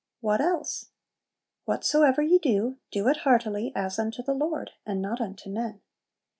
What 0.19 0.41
else? 0.41 0.87
"Whatsoever 1.65 2.23
ye 2.23 2.39
do, 2.39 2.77
do 2.89 3.07
it 3.07 3.17
heartily, 3.17 3.71
as 3.75 3.99
unto 3.99 4.23
the 4.23 4.33
Lord, 4.33 4.71
and 4.83 4.99
not 4.99 5.21
unto 5.21 5.47
men." 5.51 5.79